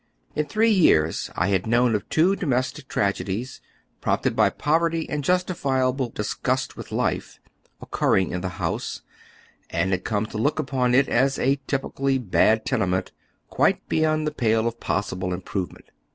In 0.35 0.47
three 0.47 0.71
years 0.71 1.29
I 1.35 1.49
had 1.49 1.67
known 1.67 1.93
of 1.93 2.09
two 2.09 2.35
domestic 2.35 2.87
tragedies, 2.87 3.61
prompted 4.01 4.35
by 4.35 4.49
poverty 4.49 5.07
and 5.07 5.23
justifiable 5.23 6.09
disgust 6.09 6.75
with 6.75 6.91
life, 6.91 7.39
oc 7.83 7.91
curring 7.99 8.31
in 8.31 8.41
the 8.41 8.57
house, 8.57 9.03
and 9.69 9.93
liad 9.93 10.03
come 10.03 10.25
to 10.25 10.39
look 10.39 10.57
upon 10.57 10.95
it 10.95 11.07
as 11.07 11.37
a 11.37 11.59
typically 11.67 12.17
bad 12.17 12.65
tenement, 12.65 13.11
quite 13.51 13.87
beyond 13.87 14.25
the 14.25 14.31
pale 14.33 14.65
of 14.65 14.79
possible 14.79 15.35
improvement. 15.35 15.85